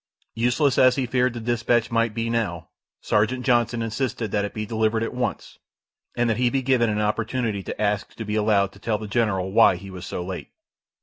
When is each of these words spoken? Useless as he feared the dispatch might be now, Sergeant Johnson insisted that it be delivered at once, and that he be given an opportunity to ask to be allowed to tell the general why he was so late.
Useless 0.37 0.79
as 0.79 0.95
he 0.95 1.05
feared 1.05 1.35
the 1.35 1.39
dispatch 1.39 1.91
might 1.91 2.15
be 2.15 2.27
now, 2.27 2.69
Sergeant 3.01 3.45
Johnson 3.45 3.83
insisted 3.83 4.31
that 4.31 4.43
it 4.43 4.51
be 4.51 4.65
delivered 4.65 5.03
at 5.03 5.13
once, 5.13 5.59
and 6.17 6.27
that 6.27 6.37
he 6.37 6.49
be 6.49 6.63
given 6.63 6.89
an 6.89 6.99
opportunity 6.99 7.61
to 7.61 7.79
ask 7.79 8.15
to 8.15 8.25
be 8.25 8.33
allowed 8.33 8.71
to 8.71 8.79
tell 8.79 8.97
the 8.97 9.07
general 9.07 9.51
why 9.51 9.75
he 9.75 9.91
was 9.91 10.07
so 10.07 10.25
late. 10.25 10.49